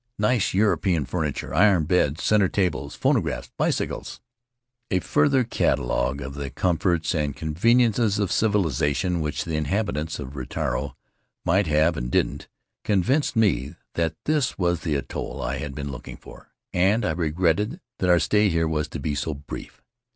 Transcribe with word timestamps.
Xice 0.19 0.55
European 0.55 1.05
furniture— 1.05 1.53
iron 1.53 1.83
beds, 1.85 2.23
center 2.23 2.47
tables, 2.49 2.95
phonographs, 2.95 3.51
bicycles— 3.55 4.19
n 4.89 4.97
A 4.97 4.99
further 4.99 5.43
catalogue 5.43 6.21
of 6.21 6.33
the 6.33 6.49
comforts 6.49 7.13
and 7.13 7.35
conveniences 7.35 8.17
of 8.17 8.31
civilization 8.31 9.21
which 9.21 9.43
the 9.43 9.55
inhabitants 9.55 10.17
of 10.17 10.35
Rutiaro 10.35 10.95
might 11.45 11.67
have 11.67 11.97
and 11.97 12.09
didn't 12.09 12.47
convinced 12.83 13.35
me 13.35 13.75
that 13.93 14.15
this 14.25 14.57
was 14.57 14.79
the 14.79 14.95
atoll 14.95 15.39
I 15.39 15.57
had 15.59 15.75
been 15.75 15.91
looking 15.91 16.17
for, 16.17 16.49
and 16.73 17.05
I 17.05 17.11
regretted 17.11 17.79
that 17.99 18.09
our 18.09 18.17
stay 18.17 18.49
there 18.49 18.67
was 18.67 18.87
to 18.87 18.99
be 18.99 19.13
so 19.13 19.35
brief. 19.35 19.83